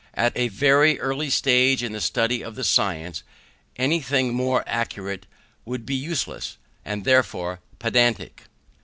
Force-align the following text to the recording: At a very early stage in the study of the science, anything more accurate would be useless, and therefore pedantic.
At 0.15 0.33
a 0.35 0.47
very 0.47 0.99
early 0.99 1.29
stage 1.29 1.83
in 1.83 1.91
the 1.91 2.01
study 2.01 2.41
of 2.43 2.55
the 2.55 2.63
science, 2.63 3.21
anything 3.75 4.33
more 4.33 4.63
accurate 4.65 5.27
would 5.63 5.85
be 5.85 5.93
useless, 5.93 6.57
and 6.83 7.03
therefore 7.05 7.59
pedantic. 7.77 8.45